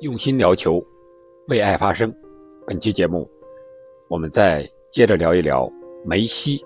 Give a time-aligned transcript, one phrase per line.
[0.00, 0.84] 用心聊球，
[1.48, 2.14] 为爱发声。
[2.66, 3.26] 本期节目，
[4.10, 5.66] 我们再接着聊一聊
[6.04, 6.62] 梅西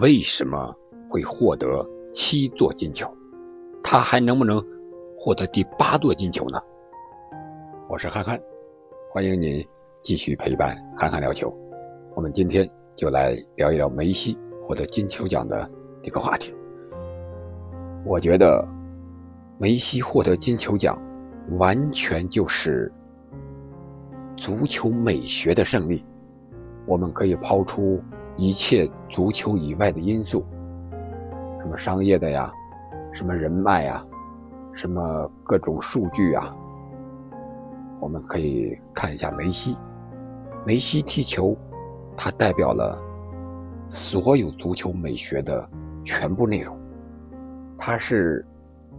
[0.00, 0.74] 为什么
[1.08, 3.08] 会获得七座金球，
[3.84, 4.60] 他还能不能
[5.16, 6.58] 获得第八座金球呢？
[7.88, 8.36] 我是憨憨，
[9.12, 9.64] 欢迎您
[10.02, 11.56] 继续陪伴憨憨聊球。
[12.16, 14.36] 我们今天就来聊一聊梅西
[14.66, 15.70] 获得金球奖的
[16.02, 16.52] 这个话题。
[18.04, 18.66] 我觉得
[19.56, 21.00] 梅西获得金球奖。
[21.50, 22.92] 完全就是
[24.36, 26.04] 足球美学的胜利。
[26.86, 28.02] 我们可以抛出
[28.36, 30.44] 一切足球以外的因素，
[31.60, 32.52] 什么商业的呀，
[33.12, 34.04] 什么人脉呀，
[34.72, 36.54] 什么各种数据啊。
[38.00, 39.76] 我们可以看一下梅西，
[40.66, 41.56] 梅西踢球，
[42.16, 42.98] 他代表了
[43.88, 45.68] 所有足球美学的
[46.04, 46.76] 全部内容。
[47.78, 48.44] 他是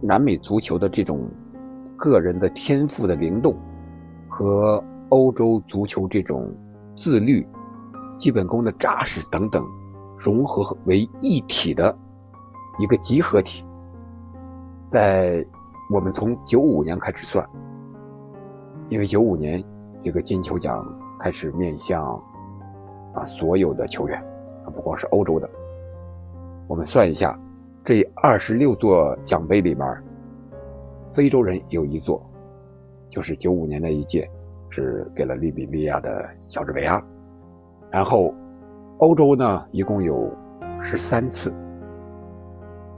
[0.00, 1.28] 南美足球的这种。
[1.98, 3.54] 个人的天赋的灵动，
[4.28, 6.48] 和欧洲足球这种
[6.96, 7.44] 自律、
[8.16, 9.66] 基本功的扎实等等，
[10.16, 11.94] 融合为一体的
[12.78, 13.64] 一个集合体。
[14.88, 15.44] 在
[15.92, 17.44] 我们从九五年开始算，
[18.88, 19.62] 因为九五年
[20.00, 20.86] 这个金球奖
[21.18, 22.14] 开始面向
[23.12, 24.16] 啊所有的球员，
[24.64, 25.50] 啊不光是欧洲的。
[26.68, 27.36] 我们算一下，
[27.84, 30.07] 这二十六座奖杯里面。
[31.12, 32.24] 非洲人有一座，
[33.08, 34.30] 就是九五年那一届，
[34.68, 37.02] 是给了利比利亚的乔治维亚。
[37.90, 38.34] 然后，
[38.98, 40.30] 欧洲呢一共有
[40.82, 41.54] 十三次，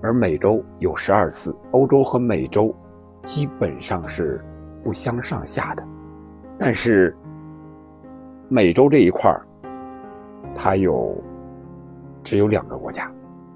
[0.02, 1.54] 而美洲有十二次。
[1.70, 2.74] 欧洲和美洲
[3.22, 4.44] 基本上是
[4.82, 5.86] 不相上下的，
[6.58, 7.16] 但是
[8.48, 9.32] 美洲这一块，
[10.54, 11.16] 它有
[12.24, 13.12] 只有两个国家，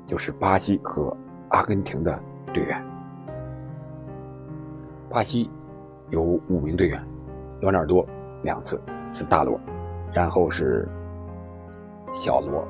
[0.06, 1.14] 就是巴西和
[1.48, 2.16] 阿根廷的
[2.52, 2.93] 队员。
[5.14, 5.48] 巴西
[6.10, 7.00] 有五名队员，
[7.60, 8.04] 罗纳尔多
[8.42, 9.60] 两次是大罗，
[10.12, 10.88] 然后是
[12.12, 12.66] 小罗，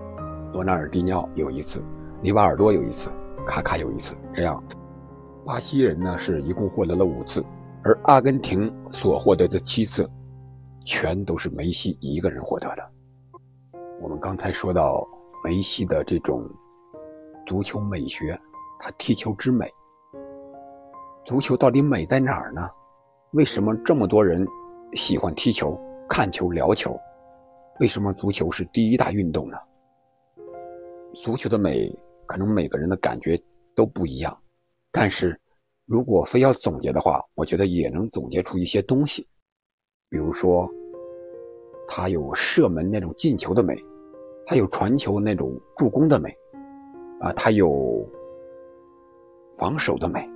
[0.53, 1.83] 罗纳尔迪尼奥有一次，
[2.21, 3.09] 里瓦尔多有一次，
[3.47, 4.15] 卡卡有一次。
[4.35, 4.63] 这样，
[5.47, 7.43] 巴西人呢是一共获得了五次，
[7.83, 10.07] 而阿根廷所获得的七次，
[10.85, 12.91] 全都是梅西一个人获得的。
[14.03, 15.03] 我们刚才说到
[15.43, 16.47] 梅西的这种
[17.47, 18.39] 足球美学，
[18.81, 19.67] 他踢球之美。
[21.25, 22.69] 足球到底美在哪儿呢？
[23.33, 24.47] 为什么这么多人
[24.93, 26.99] 喜欢踢球、看球、聊球？
[27.81, 29.57] 为什么足球是第一大运动呢？
[31.15, 31.91] 足球的美，
[32.27, 33.41] 可能每个人的感觉
[33.75, 34.37] 都不一样。
[34.93, 35.41] 但是，
[35.87, 39.27] 如果非要总结的话，我觉得也能总结出一些东西。
[40.11, 40.71] 比如说，
[41.89, 43.75] 它有射门那种进球的美，
[44.45, 46.37] 它有传球那种助攻的美，
[47.21, 48.07] 啊，它有
[49.57, 50.29] 防守的美。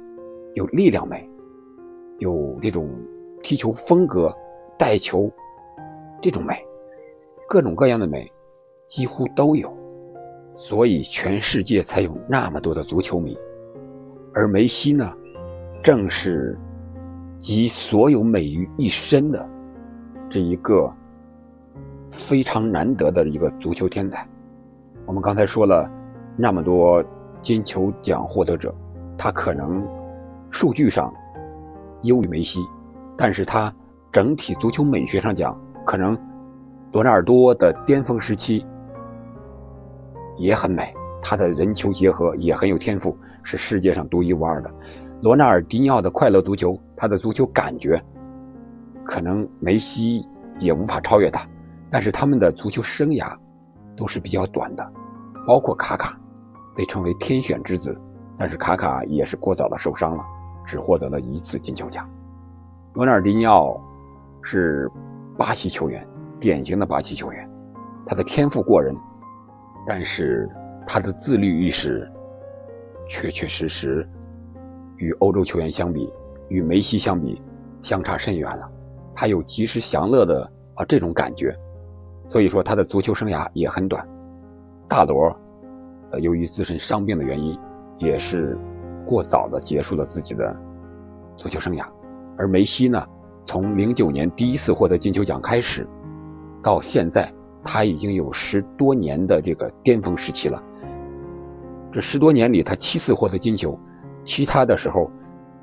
[0.54, 1.28] 有力量美，
[2.18, 2.88] 有这种
[3.42, 4.34] 踢球风格、
[4.76, 5.30] 带球
[6.20, 6.54] 这种美，
[7.48, 8.30] 各种各样的美
[8.88, 9.72] 几乎都有，
[10.54, 13.38] 所以全世界才有那么多的足球迷。
[14.34, 15.12] 而梅西呢，
[15.82, 16.58] 正是
[17.38, 19.48] 集所有美于一身的
[20.28, 20.92] 这一个
[22.10, 24.26] 非常难得的一个足球天才。
[25.06, 25.88] 我们刚才说了
[26.36, 27.04] 那么多
[27.40, 28.74] 金球奖获得者，
[29.16, 29.86] 他可能。
[30.50, 31.12] 数据上
[32.02, 32.60] 优于梅西，
[33.16, 33.72] 但是他
[34.10, 36.16] 整体足球美学上讲，可能
[36.92, 38.64] 罗纳尔多的巅峰时期
[40.36, 44.72] 也很美，他的人球结合也很有天赋，是世界上独一无二的。
[45.20, 48.02] 罗纳尔迪尼奥的快乐足球，他的足球感觉
[49.04, 50.24] 可能梅西
[50.58, 51.46] 也无法超越他，
[51.90, 53.36] 但是他们的足球生涯
[53.96, 54.92] 都是比较短的，
[55.46, 56.18] 包括卡卡
[56.76, 57.94] 被称为天选之子，
[58.38, 60.24] 但是卡卡也是过早的受伤了。
[60.68, 62.06] 只获得了一次金球奖。
[62.92, 63.80] 罗纳尔迪尼奥
[64.42, 64.86] 是
[65.38, 66.06] 巴西球员，
[66.38, 67.50] 典型的巴西球员，
[68.06, 68.94] 他的天赋过人，
[69.86, 70.46] 但是
[70.86, 72.06] 他的自律意识
[73.08, 74.06] 确确实实
[74.98, 76.12] 与欧洲球员相比，
[76.48, 77.40] 与梅西相比
[77.80, 78.70] 相差甚远了。
[79.14, 81.56] 他有及时享乐的啊这种感觉，
[82.28, 84.06] 所以说他的足球生涯也很短。
[84.86, 85.34] 大罗，
[86.10, 87.58] 呃，由于自身伤病的原因，
[87.96, 88.54] 也是。
[89.08, 90.54] 过早的结束了自己的
[91.34, 91.86] 足球生涯，
[92.36, 93.02] 而梅西呢，
[93.46, 95.88] 从零九年第一次获得金球奖开始，
[96.62, 97.32] 到现在
[97.64, 100.62] 他已经有十多年的这个巅峰时期了。
[101.90, 103.78] 这十多年里，他七次获得金球，
[104.24, 105.10] 其他的时候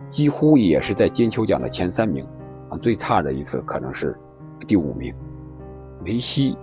[0.10, 2.26] 几乎也是在金球奖的前三名，
[2.70, 4.18] 啊，最差的一次可能是
[4.66, 5.14] 第五名。
[6.04, 6.58] 梅西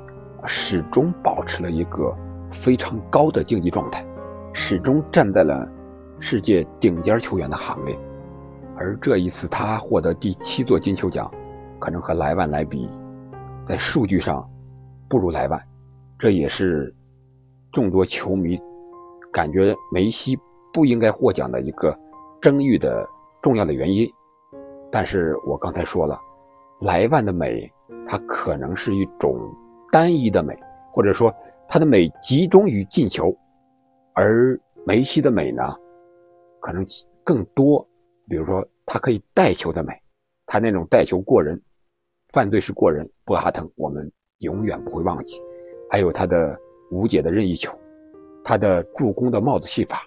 [0.46, 2.12] 始终保持了一个
[2.50, 4.04] 非常高的竞技状态，
[4.52, 5.70] 始终站在了。
[6.22, 7.98] 世界顶尖球员的行列，
[8.76, 11.28] 而这一次他获得第七座金球奖，
[11.80, 12.88] 可能和莱万来比，
[13.64, 14.48] 在数据上
[15.08, 15.60] 不如莱万，
[16.16, 16.94] 这也是
[17.72, 18.56] 众多球迷
[19.32, 20.38] 感觉梅西
[20.72, 21.92] 不应该获奖的一个
[22.40, 23.04] 争议的
[23.42, 24.08] 重要的原因。
[24.92, 26.16] 但是我刚才说了，
[26.82, 27.68] 莱万的美，
[28.06, 29.36] 它可能是一种
[29.90, 30.56] 单一的美，
[30.92, 31.34] 或者说
[31.68, 33.36] 他的美集中于进球，
[34.14, 35.62] 而梅西的美呢，
[36.62, 36.86] 可能
[37.22, 37.86] 更多，
[38.28, 39.92] 比如说他可以带球的美，
[40.46, 41.60] 他那种带球过人。
[42.32, 45.38] 犯罪是过人，博哈滕我们永远不会忘记。
[45.90, 46.58] 还有他的
[46.90, 47.78] 无解的任意球，
[48.42, 50.02] 他的助攻的帽子戏法，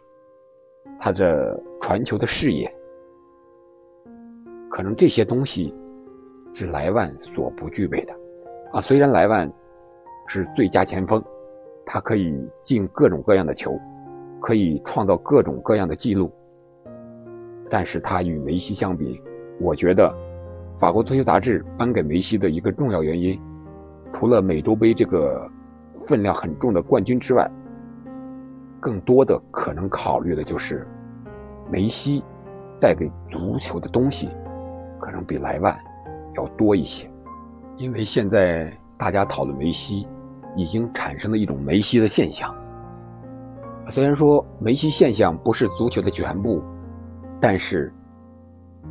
[0.99, 2.73] 他的传球的视野，
[4.71, 5.71] 可能这些东西
[6.51, 8.15] 是莱万所不具备的。
[8.71, 9.47] 啊，虽然莱万
[10.25, 11.23] 是最佳前锋，
[11.85, 13.79] 他可以进各种各样的球，
[14.41, 16.31] 可以创造各种各样的记录，
[17.69, 19.21] 但是他与梅西相比，
[19.59, 20.13] 我觉得。
[20.77, 23.41] 法国足球杂志颁给梅西的一个重要原因，
[24.11, 25.49] 除了美洲杯这个
[25.97, 27.49] 分量很重的冠军之外，
[28.77, 30.85] 更多的可能考虑的就是
[31.71, 32.21] 梅西
[32.77, 34.29] 带给足球的东西，
[34.99, 35.79] 可能比莱万
[36.35, 37.09] 要多一些。
[37.77, 40.05] 因为现在大家讨论梅西，
[40.57, 42.53] 已经产生了一种梅西的现象。
[43.87, 46.61] 虽然说梅西现象不是足球的全部，
[47.45, 47.93] 但是。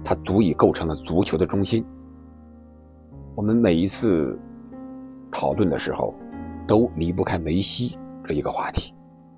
[0.05, 1.83] 它足以构成了足球的中心。
[3.37, 4.39] 我们每一次
[5.31, 6.13] 讨论的时候，
[6.67, 8.93] 都离不开梅西这一个话题。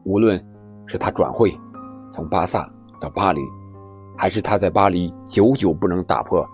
[0.04, 0.42] 无论
[0.86, 1.56] 是他转会
[2.10, 2.68] 从巴萨
[2.98, 3.40] 到巴黎，
[4.16, 6.44] 还是他在巴黎久久不能打破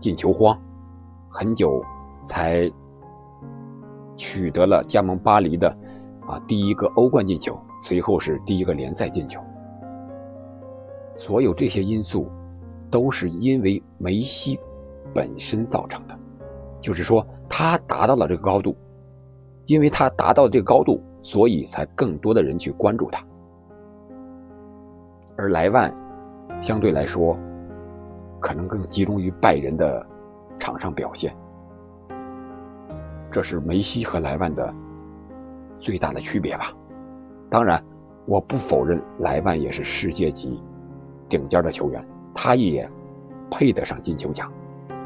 [0.00, 0.58] 进球荒，
[1.28, 1.84] 很久
[2.26, 2.68] 才
[4.16, 5.68] 取得了加盟巴黎的
[6.26, 9.38] 啊第一个欧冠进球，随后是第一个联赛进球。
[11.16, 12.30] 所有这些因素。
[12.90, 14.56] 都是因为梅西
[15.12, 16.16] 本身造成的，
[16.80, 18.76] 就是说他达到了这个高度，
[19.66, 23.26] 因为他达到这个高度，所以才更多的人去关注他。
[25.36, 25.92] 而莱万
[26.60, 27.36] 相对来说，
[28.38, 30.06] 可能更集中于拜仁的
[30.56, 31.34] 场上表现，
[33.28, 34.72] 这是梅西和莱万的
[35.80, 36.72] 最大的区别吧。
[37.50, 37.84] 当然，
[38.24, 40.62] 我不否认莱万也是世界级
[41.28, 42.06] 顶尖的球员。
[42.34, 42.90] 他也
[43.48, 44.52] 配得上金球奖，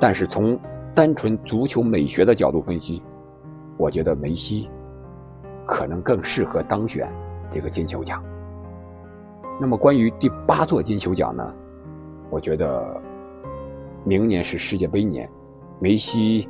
[0.01, 0.59] 但是从
[0.95, 3.03] 单纯足球美学的角度分析，
[3.77, 4.71] 我觉得梅西
[5.67, 7.13] 可能更适合当选
[7.51, 8.25] 这个金球奖。
[9.61, 11.55] 那么关于第八座金球奖呢？
[12.31, 12.99] 我觉得
[14.05, 15.29] 明年是世界杯年，
[15.79, 16.49] 梅西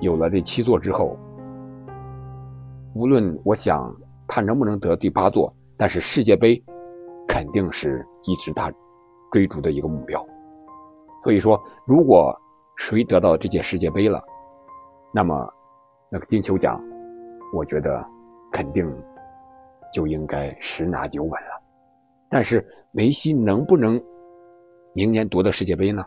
[0.00, 1.18] 有了这七座之后，
[2.94, 3.94] 无论我想
[4.26, 6.62] 他能不能得第八座，但是世界杯
[7.28, 8.72] 肯定是一直他。
[9.36, 10.26] 追逐的一个目标，
[11.22, 12.34] 所以说，如果
[12.78, 14.24] 谁得到这届世界杯了，
[15.12, 15.46] 那么
[16.10, 16.82] 那个金球奖，
[17.52, 18.02] 我觉得
[18.50, 18.90] 肯定
[19.92, 21.62] 就应该十拿九稳了。
[22.30, 24.02] 但是梅西能不能
[24.94, 26.02] 明年夺得世界杯呢？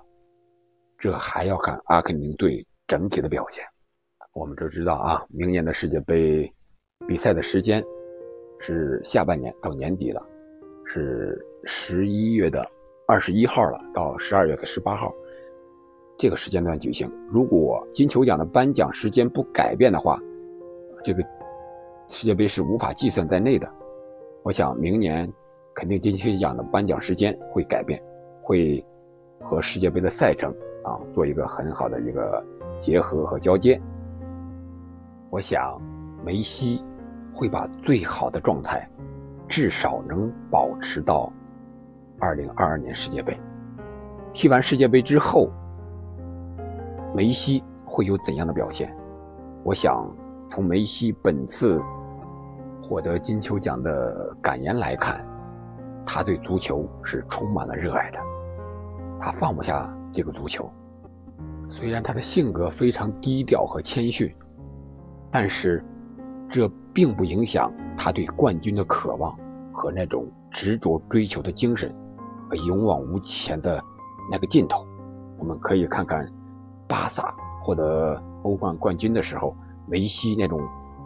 [0.97, 3.63] 这还要看阿根廷队整体的表现。
[4.33, 6.51] 我们都知道啊，明年的世界杯
[7.07, 7.83] 比赛的时间
[8.59, 10.27] 是下半年到年底了，
[10.83, 12.67] 是十一月的。
[13.09, 15.11] 二十一号了，到十二月的十八号，
[16.15, 17.11] 这个时间段举行。
[17.27, 20.21] 如果金球奖的颁奖时间不改变的话，
[21.03, 21.23] 这个
[22.07, 23.67] 世界杯是无法计算在内的。
[24.43, 25.27] 我想明年
[25.73, 27.99] 肯定金球奖的颁奖时间会改变，
[28.43, 28.85] 会
[29.41, 32.45] 和世界杯的赛程啊做一个很好的一个
[32.79, 33.81] 结合和交接。
[35.31, 35.81] 我想
[36.23, 36.85] 梅西
[37.33, 38.87] 会把最好的状态
[39.47, 41.33] 至少能保持到。
[42.19, 43.39] 二零二二年世界杯，
[44.33, 45.49] 踢完世界杯之后，
[47.15, 48.93] 梅西会有怎样的表现？
[49.63, 50.05] 我想
[50.49, 51.81] 从梅西本次
[52.83, 55.25] 获得金球奖的感言来看，
[56.05, 58.19] 他对足球是充满了热爱的，
[59.19, 60.69] 他放不下这个足球。
[61.69, 64.33] 虽然他的性格非常低调和谦逊，
[65.31, 65.83] 但是
[66.49, 69.37] 这并不影响他对冠军的渴望
[69.71, 71.93] 和那种执着追求的精神。
[72.49, 73.79] 和勇往无前的
[74.31, 74.83] 那个劲头，
[75.37, 76.27] 我们可以看看
[76.87, 79.55] 巴萨获得欧冠冠军的时候，
[79.87, 80.59] 梅西那种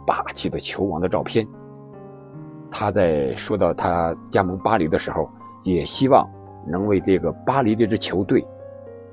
[0.06, 1.46] 霸气的球王的照片。
[2.70, 5.28] 他在说到他加盟巴黎的时候，
[5.62, 6.26] 也希望
[6.66, 8.40] 能为这个巴黎这支球队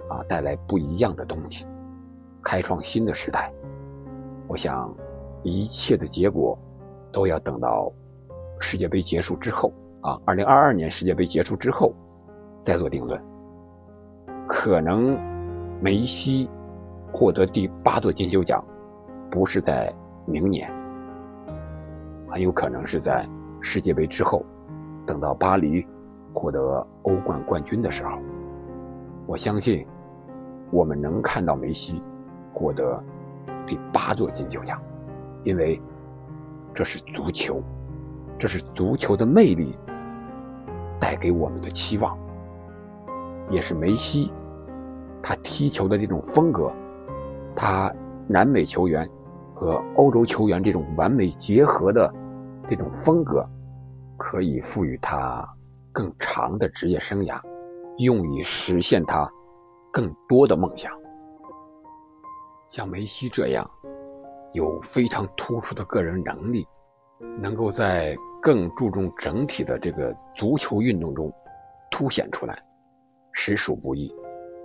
[0.10, 1.68] 啊带来不一样的东西，
[2.42, 3.52] 开创新的时代。
[4.48, 4.94] 我想，
[5.44, 6.58] 一切的结果
[7.12, 7.92] 都要等到
[8.60, 11.94] 世界杯结束之后啊，二零二二年世界杯结束之后。
[12.62, 13.20] 再做定论，
[14.48, 15.18] 可能
[15.82, 16.50] 梅西
[17.12, 18.64] 获得第八座金球奖，
[19.30, 19.94] 不是在
[20.26, 20.72] 明年，
[22.30, 23.28] 很有可能是在
[23.62, 24.46] 世界杯之后，
[25.06, 25.86] 等到巴黎
[26.34, 28.20] 获得欧冠冠军的时候。
[29.26, 29.86] 我相信，
[30.72, 32.02] 我们能看到梅西
[32.54, 33.02] 获得
[33.66, 34.82] 第八座金球奖，
[35.44, 35.82] 因为
[36.74, 37.62] 这是足球，
[38.38, 39.76] 这是足球的魅力
[41.00, 42.18] 带给我们的期望，
[43.52, 44.32] 也是梅西
[45.22, 46.72] 他踢球的这种风格，
[47.56, 47.94] 他
[48.28, 49.08] 南美球员
[49.54, 52.12] 和欧洲球员这种完美结合的
[52.68, 53.48] 这种风格，
[54.18, 55.48] 可以赋予他
[55.92, 57.40] 更长的职业生涯。
[57.98, 59.30] 用以实现他
[59.92, 60.92] 更多的梦想。
[62.70, 63.70] 像梅西这样
[64.54, 66.66] 有非常突出的个人能力，
[67.40, 71.32] 能够在更注重整体的这个足球运动中
[71.92, 72.58] 凸显出来，
[73.34, 74.14] 实属不易。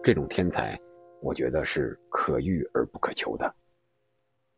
[0.03, 0.79] 这种天才，
[1.21, 3.55] 我觉得是可遇而不可求的。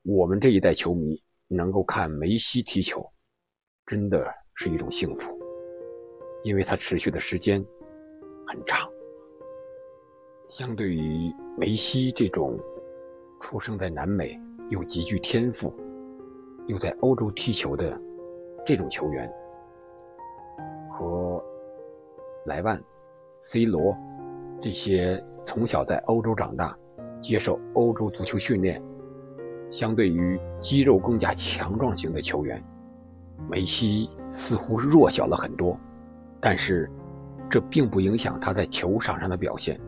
[0.02, 3.06] 我们这一代球迷能够看梅西踢球，
[3.86, 5.38] 真的是一种幸福，
[6.42, 7.64] 因为他持续的时间。
[8.46, 8.88] 很长。
[10.48, 12.58] 相对于梅西这种
[13.42, 15.70] 出生在南美又极具天赋，
[16.66, 18.00] 又在欧洲踢球的
[18.64, 19.30] 这种球员，
[20.90, 21.44] 和
[22.46, 22.82] 莱万、
[23.50, 23.96] C 罗
[24.60, 26.76] 这些从小在欧洲长大、
[27.18, 28.78] 接受欧洲足球训练，
[29.70, 32.62] 相对于肌肉更加强壮型的球员，
[33.48, 35.80] 梅西似乎弱小了很多，
[36.42, 36.90] 但是。
[37.50, 39.80] 这并不影响他在球场上的表现，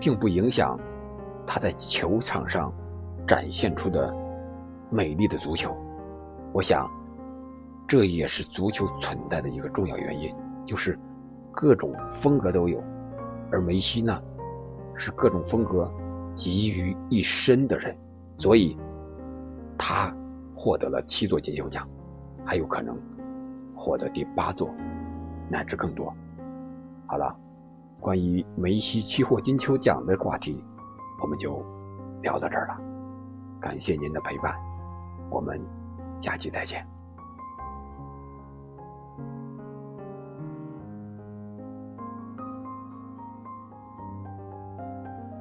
[0.00, 0.80] 并不影响
[1.46, 2.72] 他在球场上
[3.26, 4.10] 展现出的
[4.88, 5.76] 美丽的足球。
[6.54, 6.90] 我想，
[7.86, 10.98] 这也是足球存在的一个重要原因，就是
[11.60, 12.80] 各种风格都有。
[13.50, 14.22] 而梅西呢，
[14.94, 15.92] 是各种风格
[16.36, 17.96] 集于一身的人，
[18.38, 18.78] 所以
[19.76, 20.14] 他
[20.54, 21.88] 获得了七座金球奖，
[22.44, 22.96] 还有可能
[23.74, 24.72] 获得第八座，
[25.50, 26.14] 乃至更多。
[27.06, 27.36] 好了，
[27.98, 30.62] 关于梅西期货金球奖的话题，
[31.20, 31.60] 我们就
[32.22, 32.78] 聊到这儿了。
[33.60, 34.54] 感谢您的陪伴，
[35.28, 35.60] 我们
[36.20, 36.97] 下期再见。